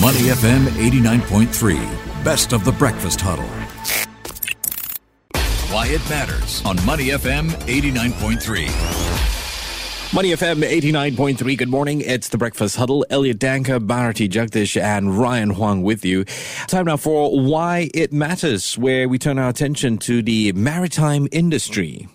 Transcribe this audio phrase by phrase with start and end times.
[0.00, 3.44] Money FM 89.3, best of the breakfast huddle.
[5.70, 9.10] Why it matters on Money FM 89.3.
[10.14, 11.56] Money FM 89.3.
[11.58, 12.00] Good morning.
[12.00, 13.06] It's the Breakfast Huddle.
[13.10, 16.24] Elliot Danker, Bharati Jagdish, and Ryan Huang with you.
[16.66, 22.08] Time now for Why It Matters, where we turn our attention to the maritime industry.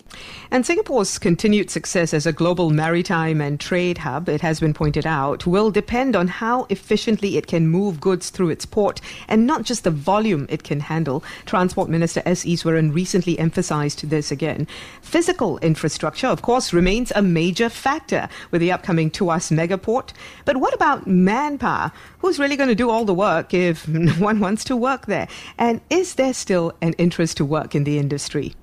[0.52, 5.06] And Singapore's continued success as a global maritime and trade hub, it has been pointed
[5.06, 9.64] out, will depend on how efficiently it can move goods through its port and not
[9.64, 11.24] just the volume it can handle.
[11.46, 12.46] Transport Minister S.
[12.46, 14.68] Iswaran recently emphasized this again.
[15.02, 20.14] Physical infrastructure, of course, remains a major factor with the upcoming Tuas megaport.
[20.46, 21.92] But what about manpower?
[22.20, 25.28] Who's really going to do all the work if no one wants to work there?
[25.58, 28.56] And is there still an interest to work in the industry?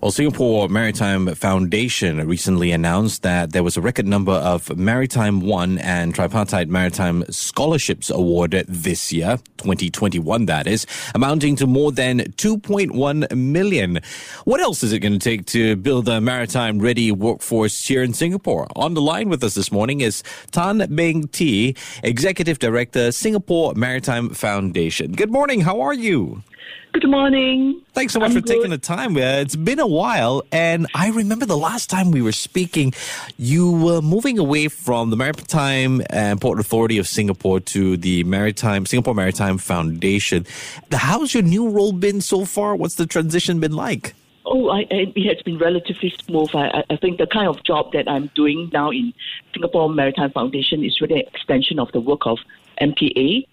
[0.00, 5.78] Well, Singapore Maritime Foundation recently announced that there was a record number of Maritime One
[5.78, 13.36] and Tripartite Maritime Scholarships awarded this year, 2021 that is, amounting to more than 2.1
[13.36, 14.00] million.
[14.44, 18.12] What else is it going to take to build a maritime ready workforce here in
[18.12, 18.66] Singapore?
[18.74, 24.30] On the line with us this morning is Tan Beng Tee, Executive Director, Singapore Maritime
[24.30, 25.12] Foundation.
[25.12, 25.60] Good morning.
[25.60, 26.42] How are you?
[26.92, 27.80] Good morning.
[27.94, 28.52] Thanks so much I'm for good.
[28.54, 29.16] taking the time.
[29.16, 32.92] Uh, it's been a while, and I remember the last time we were speaking,
[33.38, 38.84] you were moving away from the Maritime and Port Authority of Singapore to the Maritime
[38.84, 40.44] Singapore Maritime Foundation.
[40.92, 42.76] How's your new role been so far?
[42.76, 44.14] What's the transition been like?
[44.44, 46.50] Oh, I, I, it has been relatively smooth.
[46.54, 49.14] I- I think the kind of job that I'm doing now in
[49.54, 52.38] Singapore Maritime Foundation is really an extension of the work of
[52.90, 53.46] MPA.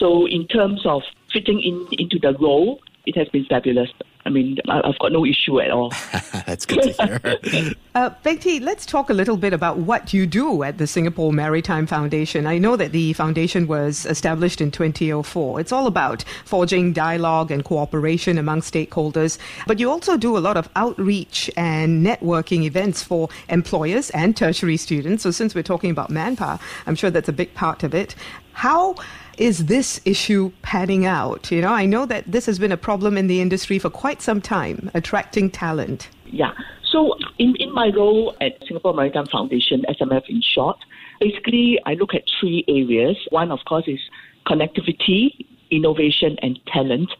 [0.00, 1.02] So, in terms of
[1.32, 3.90] fitting in into the role, it has been fabulous.
[4.24, 5.90] I mean, I- I've got no issue at all.
[6.46, 7.72] That's good to hear.
[7.94, 11.30] Uh, Beng Tee, let's talk a little bit about what you do at the Singapore
[11.30, 12.46] Maritime Foundation.
[12.46, 15.60] I know that the foundation was established in 2004.
[15.60, 19.36] It's all about forging dialogue and cooperation among stakeholders,
[19.66, 24.78] but you also do a lot of outreach and networking events for employers and tertiary
[24.78, 25.22] students.
[25.24, 28.14] So, since we're talking about manpower, I'm sure that's a big part of it.
[28.52, 28.94] How
[29.38, 31.50] is this issue panning out?
[31.50, 34.22] You know, I know that this has been a problem in the industry for quite
[34.22, 36.08] some time, attracting talent.
[36.26, 36.52] Yeah.
[36.90, 40.76] So in, in my role at Singapore Maritime Foundation, SMF in short,
[41.20, 43.16] basically I look at three areas.
[43.30, 44.00] One, of course, is
[44.46, 47.10] connectivity, innovation, and talent.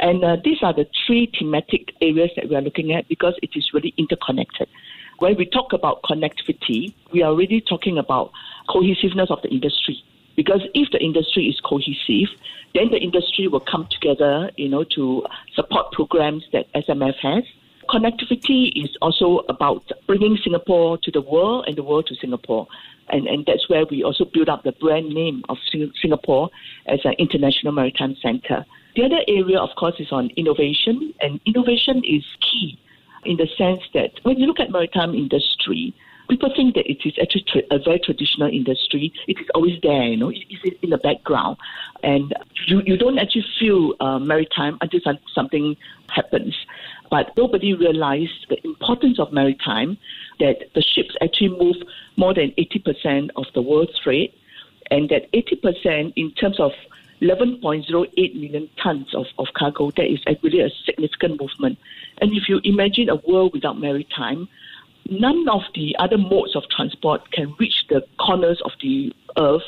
[0.00, 3.50] And uh, these are the three thematic areas that we are looking at because it
[3.54, 4.68] is really interconnected.
[5.18, 8.30] When we talk about connectivity, we are really talking about
[8.68, 10.02] cohesiveness of the industry.
[10.38, 12.28] Because if the industry is cohesive,
[12.72, 17.42] then the industry will come together, you know, to support programs that SMF has.
[17.90, 22.68] Connectivity is also about bringing Singapore to the world and the world to Singapore.
[23.08, 25.56] And, and that's where we also build up the brand name of
[26.00, 26.50] Singapore
[26.86, 28.64] as an international maritime center.
[28.94, 32.78] The other area, of course, is on innovation, and innovation is key
[33.24, 35.94] in the sense that when you look at maritime industry,
[36.28, 39.12] people think that it is actually tra- a very traditional industry.
[39.26, 41.56] It is always there, you know, it is in the background,
[42.02, 42.34] and
[42.66, 45.76] you, you don't actually feel uh, maritime until some, something
[46.08, 46.54] happens.
[47.10, 49.98] But nobody realized the importance of maritime,
[50.40, 51.76] that the ships actually move
[52.16, 54.32] more than 80% of the world's trade,
[54.90, 56.72] and that 80% in terms of
[57.20, 61.78] 11.08 million tons of, of cargo, that is really a significant movement.
[62.20, 64.48] And if you imagine a world without maritime,
[65.10, 69.62] none of the other modes of transport can reach the corners of the earth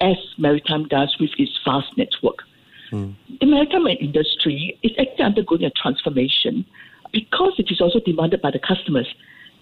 [0.00, 2.42] as maritime does with its vast network.
[2.90, 3.10] Hmm.
[3.40, 6.64] The maritime industry is actually undergoing a transformation
[7.12, 9.12] because it is also demanded by the customers.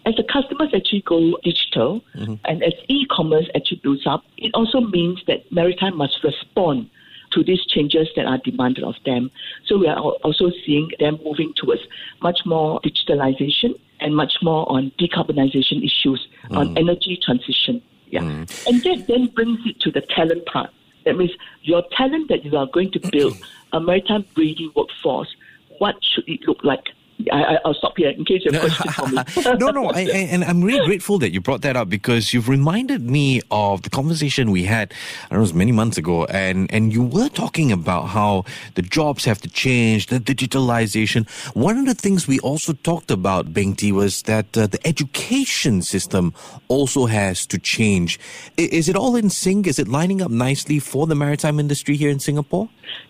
[0.04, 2.34] As the customers actually go digital mm-hmm.
[2.44, 6.88] and as e-commerce actually builds up, it also means that maritime must respond
[7.32, 9.32] to these changes that are demanded of them.
[9.66, 11.82] So we are also seeing them moving towards
[12.22, 16.78] much more digitalization and much more on decarbonization issues, on mm.
[16.78, 17.82] energy transition.
[18.08, 18.20] Yeah.
[18.20, 18.66] Mm.
[18.66, 20.70] And that then brings it to the talent part.
[21.04, 23.36] That means your talent that you are going to build
[23.72, 25.34] a maritime ready workforce,
[25.78, 26.84] what should it look like?
[27.32, 29.58] I, I, I'll stop here in case you have questions for me.
[29.58, 32.48] no, no, I, I, and I'm really grateful that you brought that up because you've
[32.48, 34.92] reminded me of the conversation we had,
[35.24, 38.44] I don't know, it was many months ago, and and you were talking about how
[38.74, 41.28] the jobs have to change, the digitalization.
[41.54, 45.82] One of the things we also talked about, Beng Tee, was that uh, the education
[45.82, 46.34] system
[46.68, 48.18] also has to change.
[48.58, 49.66] I- Is it all in sync?
[49.66, 52.68] Is it lining up nicely for the maritime industry here in Singapore?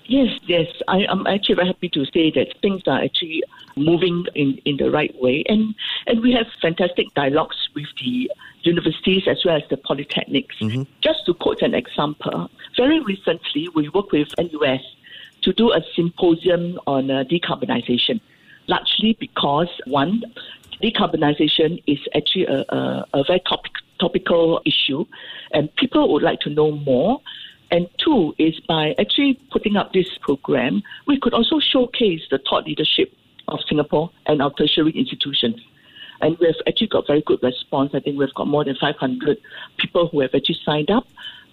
[0.09, 0.67] Yes, yes.
[0.89, 3.43] I, I'm actually very happy to say that things are actually
[3.77, 5.45] moving moving in, in the right way.
[5.49, 5.75] And,
[6.07, 8.31] and we have fantastic dialogues with the
[8.63, 10.57] universities as well as the polytechnics.
[10.61, 10.83] Mm-hmm.
[11.01, 14.81] Just to quote an example, very recently we worked with NUS
[15.43, 18.21] to do a symposium on uh, decarbonization,
[18.67, 20.23] largely because one,
[20.83, 25.05] decarbonization is actually a, a, a very topic, topical issue,
[25.53, 27.21] and people would like to know more.
[27.71, 32.65] And two is by actually putting up this program, we could also showcase the thought
[32.65, 33.13] leadership
[33.49, 35.61] of Singapore and our tertiary institutions.
[36.21, 37.91] And we've actually got very good response.
[37.95, 39.39] I think we've got more than 500
[39.79, 41.07] people who have actually signed up,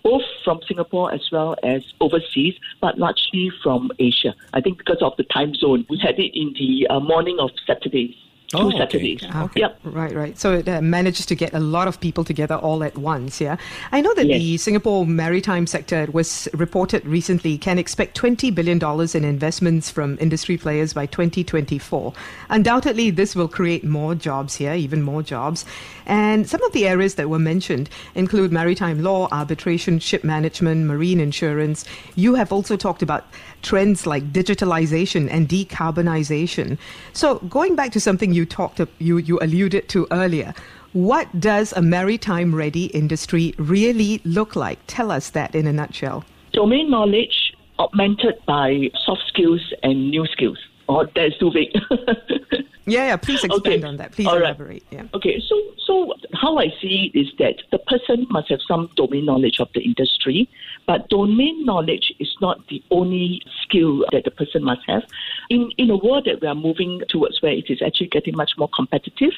[0.04, 4.36] both from Singapore as well as overseas, but largely from Asia.
[4.54, 7.52] I think because of the time zone, we had it in the uh, morning of
[7.66, 8.16] Saturdays
[8.54, 9.24] two oh, Saturdays.
[9.24, 9.40] Okay.
[9.40, 9.60] okay.
[9.62, 9.80] Yep.
[9.84, 10.38] Right, right.
[10.38, 13.42] So it uh, manages to get a lot of people together all at once.
[13.42, 13.58] Yeah.
[13.92, 14.40] I know that yes.
[14.40, 20.18] the Singapore maritime sector was reported recently can expect twenty billion dollars in investments from
[20.20, 22.14] industry players by 2024.
[22.50, 25.66] Undoubtedly, this will create more jobs here, even more jobs.
[26.06, 31.20] And some of the areas that were mentioned include maritime law, arbitration, ship management, marine
[31.20, 31.86] insurance.
[32.16, 33.26] You have also talked about
[33.62, 36.78] trends like digitalization and decarbonization.
[37.14, 40.54] So going back to something you talked you you alluded to earlier,
[40.94, 44.80] what does a maritime ready industry really look like?
[44.88, 46.24] Tell us that in a nutshell.
[46.52, 50.60] Domain knowledge augmented by soft skills and new skills.
[50.88, 51.74] Oh, that's too big.
[52.86, 53.18] yeah, yeah.
[53.18, 53.84] Please expand okay.
[53.84, 54.12] on that.
[54.12, 54.84] Please All elaborate.
[54.92, 55.04] Right.
[55.04, 55.08] Yeah.
[55.14, 55.42] Okay.
[55.48, 59.60] So, so how I see it is that the person must have some domain knowledge
[59.60, 60.50] of the industry,
[60.86, 65.04] but domain knowledge is not the only skill that the person must have.
[65.50, 68.52] In in a world that we are moving towards, where it is actually getting much
[68.58, 69.34] more competitive,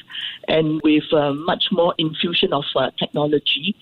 [0.48, 3.76] and with uh, much more infusion of uh, technology,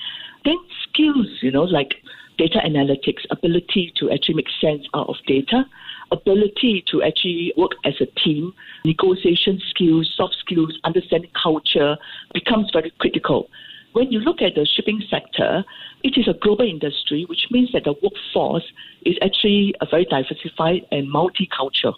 [0.45, 1.95] then skills, you know, like
[2.37, 5.65] data analytics, ability to actually make sense out of data
[6.11, 8.53] ability to actually work as a team,
[8.85, 11.97] negotiation skills, soft skills, understanding culture
[12.33, 13.49] becomes very critical.
[13.93, 15.65] When you look at the shipping sector,
[16.03, 18.65] it is a global industry, which means that the workforce
[19.07, 21.95] is actually a very diversified and multicultural.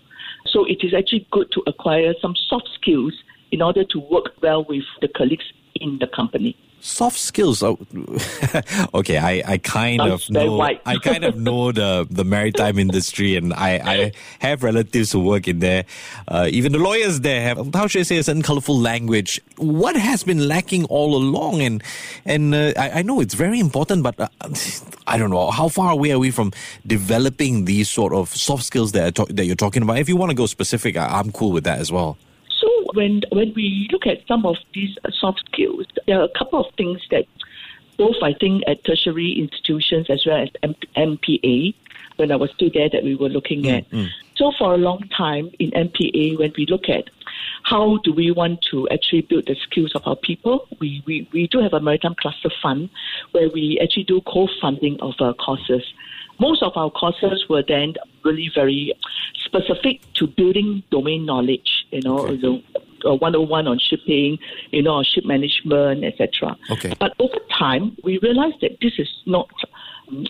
[0.46, 3.14] So it is actually good to acquire some soft skills
[3.50, 5.44] in order to work well with the colleagues
[5.76, 7.62] in the company soft skills.
[7.62, 7.78] Oh,
[8.94, 13.52] okay, I, I kind of know I kind of know the, the maritime industry, and
[13.52, 15.84] I, I have relatives who work in there.
[16.28, 19.40] Uh, even the lawyers there have how should I say a certain colorful language.
[19.56, 21.82] What has been lacking all along, and
[22.24, 24.28] and uh, I, I know it's very important, but uh,
[25.06, 26.52] I don't know how far away are we from
[26.86, 29.98] developing these sort of soft skills that to- that you're talking about.
[29.98, 32.16] If you want to go specific, I, I'm cool with that as well
[32.94, 36.74] when when we look at some of these soft skills, there are a couple of
[36.74, 37.26] things that
[37.96, 41.74] both I think at tertiary institutions as well as M- MPA,
[42.16, 43.90] when I was still there, that we were looking mm, at.
[43.90, 44.08] Mm.
[44.36, 47.04] So for a long time in MPA, when we look at
[47.62, 51.46] how do we want to actually build the skills of our people, we, we, we
[51.48, 52.90] do have a maritime cluster fund
[53.32, 55.82] where we actually do co-funding of our courses.
[56.38, 58.92] Most of our courses were then really very
[59.44, 62.36] specific to building domain knowledge, you know, okay.
[62.36, 62.62] the,
[63.04, 64.38] 101 on shipping,
[64.70, 66.56] you know, on ship management, etc.
[66.70, 66.92] Okay.
[66.98, 69.48] But over time, we realized that this is not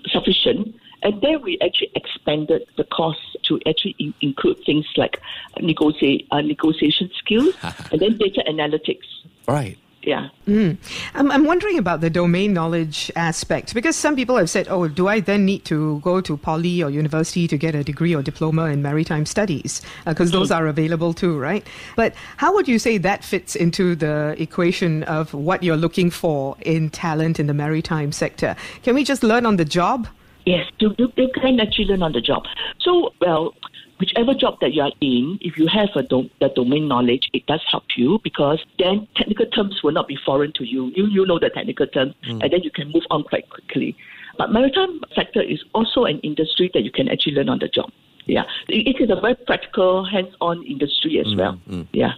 [0.06, 0.74] sufficient.
[1.02, 5.20] And then we actually expanded the course to actually in- include things like
[5.60, 7.54] negotiate, uh, negotiation skills
[7.92, 9.06] and then data analytics.
[9.46, 10.28] Right yeah.
[10.46, 10.78] Mm.
[11.14, 15.08] I'm, I'm wondering about the domain knowledge aspect because some people have said, oh, do
[15.08, 18.66] I then need to go to poly or university to get a degree or diploma
[18.66, 19.82] in maritime studies?
[20.06, 20.56] Because uh, those mm.
[20.56, 21.66] are available too, right?
[21.96, 26.56] But how would you say that fits into the equation of what you're looking for
[26.60, 28.54] in talent in the maritime sector?
[28.84, 30.06] Can we just learn on the job?
[30.44, 32.44] Yes, you, you can actually learn on the job.
[32.78, 33.54] So, well,
[33.98, 37.46] whichever job that you are in, if you have a do- the domain knowledge, it
[37.46, 40.92] does help you because then technical terms will not be foreign to you.
[40.94, 42.42] You you know the technical terms, mm.
[42.42, 43.96] and then you can move on quite quickly.
[44.38, 47.90] But maritime sector is also an industry that you can actually learn on the job.
[48.26, 51.60] Yeah, it is a very practical, hands-on industry as mm, well.
[51.68, 51.86] Mm.
[51.92, 52.14] Yeah.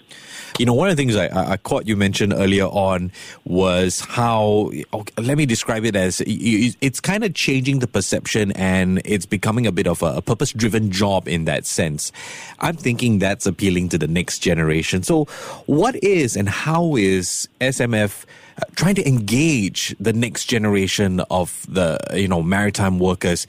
[0.58, 3.12] You know, one of the things I, I caught you mention earlier on
[3.44, 9.02] was how, okay, let me describe it as it's kind of changing the perception and
[9.04, 12.10] it's becoming a bit of a, a purpose driven job in that sense.
[12.58, 15.02] I'm thinking that's appealing to the next generation.
[15.02, 15.26] So,
[15.66, 18.24] what is and how is SMF?
[18.60, 23.46] Uh, trying to engage the next generation of the you know maritime workers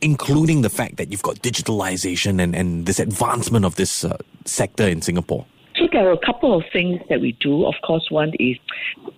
[0.00, 4.86] including the fact that you've got digitalization and, and this advancement of this uh, sector
[4.86, 5.46] in Singapore?
[5.76, 7.66] So there are a couple of things that we do.
[7.66, 8.56] Of course, one is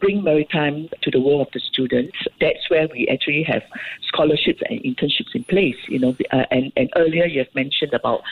[0.01, 2.17] bring maritime to the world of the students.
[2.41, 3.63] That's where we actually have
[4.09, 5.77] scholarships and internships in place.
[5.89, 8.23] You know, uh, and, and earlier you have mentioned about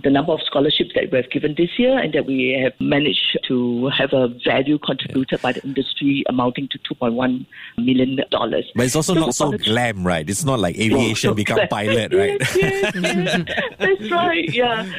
[0.00, 3.38] the number of scholarships that we have given this year, and that we have managed
[3.48, 7.46] to have a value contributed by the industry amounting to two point one
[7.76, 8.70] million dollars.
[8.76, 10.28] But it's also so not so glam, right?
[10.28, 11.68] It's not like aviation so become glam.
[11.68, 12.40] pilot, right?
[12.54, 13.74] yes, yes, yes.
[13.78, 14.48] that's right.
[14.52, 14.92] Yeah,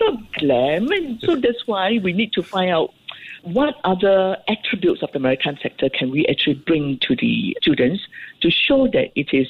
[0.00, 2.92] not glam, and so that's why we need to find out
[3.42, 8.02] what other attributes of the maritime sector can we actually bring to the students
[8.40, 9.46] to show that it is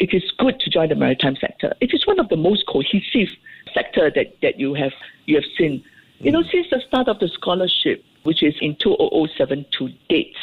[0.00, 1.74] it is good to join the maritime sector.
[1.80, 3.34] It is one of the most cohesive
[3.74, 4.92] sector that, that you have
[5.26, 5.84] you have seen.
[6.20, 6.50] You know, mm.
[6.50, 10.36] since the start of the scholarship, which is in 2007 to date,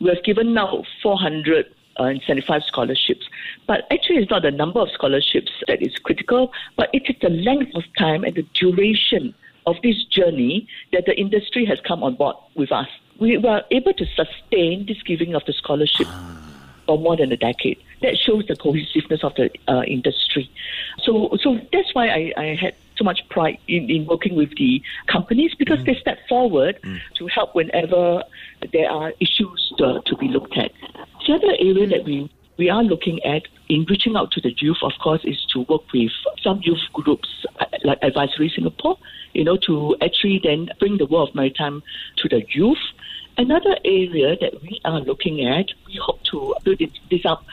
[0.00, 0.54] we have given
[1.98, 3.28] now 475 scholarships.
[3.66, 7.30] But actually, it's not the number of scholarships that is critical, but it is the
[7.30, 9.34] length of time and the duration
[9.66, 12.88] of this journey that the industry has come on board with us.
[13.18, 16.06] We were able to sustain this giving of the scholarship
[16.86, 17.78] for more than a decade.
[18.02, 20.50] That shows the cohesiveness of the uh, industry.
[21.02, 24.82] So, so that's why I, I had so much pride in, in working with the
[25.06, 25.86] companies because mm.
[25.86, 26.98] they step forward mm.
[27.16, 28.22] to help whenever
[28.72, 30.72] there are issues to, to be looked at.
[31.30, 34.78] The other area that we we are looking at in reaching out to the youth,
[34.82, 36.10] of course, is to work with
[36.42, 37.28] some youth groups
[37.60, 38.98] uh, like Advisory Singapore,
[39.32, 41.84] you know, to actually then bring the world of maritime
[42.16, 42.82] to the youth.
[43.38, 46.82] Another area that we are looking at, we hope to build
[47.12, 47.44] this up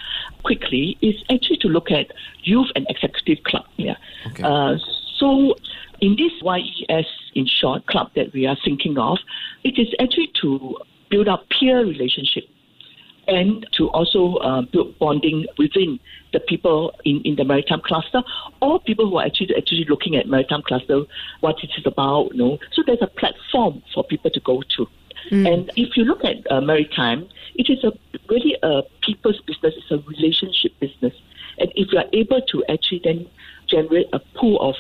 [0.42, 2.08] quickly, is actually to look at
[2.42, 3.66] youth and executive club.
[3.76, 3.98] Yeah.
[4.26, 4.42] Okay.
[4.42, 4.78] Uh,
[5.20, 5.56] so
[6.02, 7.06] in this YES,
[7.36, 9.20] in short, club that we are thinking of,
[9.64, 10.78] it is actually to
[11.12, 12.50] build up peer relationship
[13.28, 16.00] and to also uh, build bonding within
[16.34, 18.24] the people in, in the maritime cluster
[18.62, 21.04] or people who are actually actually looking at maritime cluster,
[21.42, 22.60] what it is about, you know.
[22.74, 24.88] So there's a platform for people to go to.
[25.32, 25.54] Mm.
[25.54, 27.92] And if you look at uh, maritime, it is a
[28.30, 29.74] really a people's business.
[29.78, 31.14] It's a relationship business.
[31.60, 33.28] And if you are able to actually then
[33.68, 34.76] generate a pool of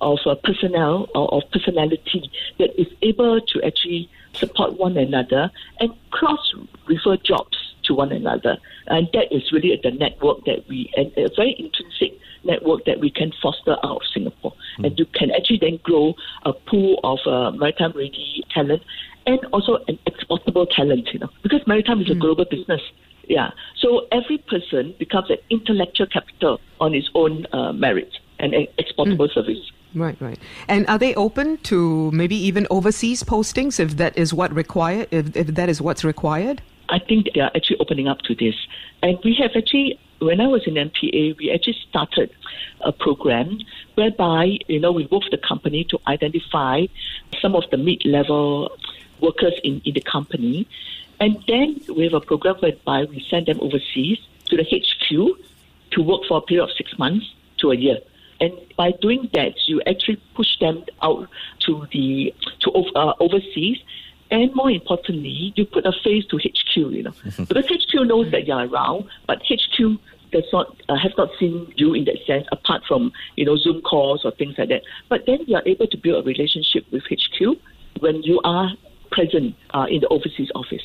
[0.00, 5.92] of uh, personnel or of personality that is able to actually support one another and
[6.10, 6.54] cross
[6.86, 7.58] refer jobs
[7.90, 8.56] to one another.
[8.86, 13.10] And that is really the network that we, and a very intrinsic network that we
[13.10, 14.54] can foster out of Singapore.
[14.78, 14.86] Mm.
[14.86, 18.82] And you can actually then grow a pool of uh, maritime ready talent
[19.26, 22.12] and also an exportable talent, you know, because maritime is mm.
[22.12, 22.80] a global business.
[23.28, 23.50] Yeah.
[23.76, 29.28] So every person becomes an intellectual capital on its own uh, merit and an exportable
[29.28, 29.34] mm.
[29.34, 29.72] service.
[29.94, 30.38] Right, right.
[30.68, 35.36] And are they open to maybe even overseas postings if that is what required if,
[35.36, 36.62] if that is what's required?
[36.90, 38.54] I think they are actually opening up to this.
[39.02, 42.30] And we have actually, when I was in MPA, we actually started
[42.80, 43.60] a program
[43.94, 46.86] whereby, you know, we work with the company to identify
[47.40, 48.76] some of the mid-level
[49.20, 50.66] workers in, in the company.
[51.20, 55.38] And then we have a program whereby we send them overseas to the HQ
[55.92, 57.98] to work for a period of six months to a year.
[58.40, 61.28] And by doing that, you actually push them out
[61.66, 63.78] to the to uh, overseas
[64.30, 67.12] and more importantly, you put a face to HQ, you know,
[67.48, 69.98] because HQ knows that you're around, but HQ
[70.32, 73.80] does not uh, have not seen you in that sense, apart from you know Zoom
[73.82, 74.82] calls or things like that.
[75.08, 77.58] But then you are able to build a relationship with HQ
[78.00, 78.70] when you are
[79.10, 80.82] present uh, in the overseas office.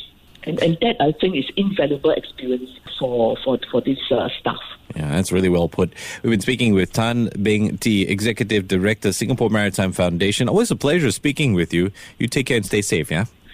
[0.47, 4.59] And, and that I think is invaluable experience for for for this uh, staff.
[4.95, 5.93] Yeah, that's really well put.
[6.21, 10.47] We've been speaking with Tan Beng Tee, Executive Director, Singapore Maritime Foundation.
[10.47, 11.91] Always a pleasure speaking with you.
[12.19, 13.25] You take care and stay safe, yeah?